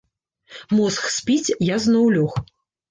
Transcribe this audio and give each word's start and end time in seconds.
Мозг 0.79 1.03
спіць, 1.19 1.55
я 1.69 1.77
зноў 1.87 2.05
лёг. 2.19 2.43